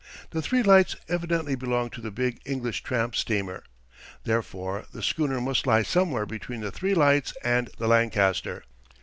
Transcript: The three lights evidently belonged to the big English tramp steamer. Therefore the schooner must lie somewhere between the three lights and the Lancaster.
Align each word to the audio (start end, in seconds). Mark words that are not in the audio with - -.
The 0.31 0.41
three 0.41 0.63
lights 0.63 0.95
evidently 1.07 1.53
belonged 1.53 1.91
to 1.93 2.01
the 2.01 2.09
big 2.09 2.41
English 2.43 2.81
tramp 2.81 3.15
steamer. 3.15 3.63
Therefore 4.23 4.85
the 4.91 5.03
schooner 5.03 5.39
must 5.39 5.67
lie 5.67 5.83
somewhere 5.83 6.25
between 6.25 6.61
the 6.61 6.71
three 6.71 6.95
lights 6.95 7.35
and 7.43 7.69
the 7.77 7.87
Lancaster. 7.87 8.63